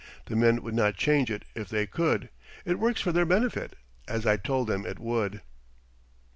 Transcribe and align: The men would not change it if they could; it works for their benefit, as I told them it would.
The 0.25 0.35
men 0.35 0.63
would 0.63 0.73
not 0.73 0.95
change 0.95 1.29
it 1.29 1.45
if 1.53 1.69
they 1.69 1.85
could; 1.85 2.29
it 2.65 2.79
works 2.79 2.99
for 3.01 3.11
their 3.11 3.23
benefit, 3.23 3.75
as 4.07 4.25
I 4.25 4.35
told 4.35 4.65
them 4.67 4.83
it 4.83 4.97
would. 4.97 5.41